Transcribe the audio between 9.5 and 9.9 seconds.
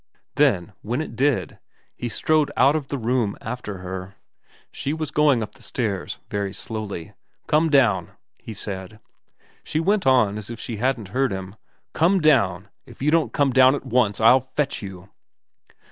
She